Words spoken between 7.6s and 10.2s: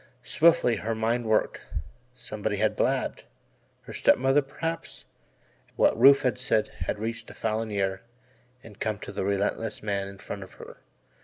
ear and come to the relentless man in